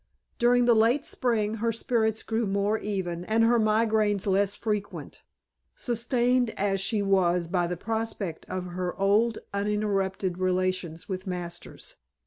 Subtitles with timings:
[0.39, 5.21] During the late spring her spirits grew more even and her migraines less frequent;
[5.75, 11.97] sustained as she was by the prospect of her old uninterrupted relations with Masters.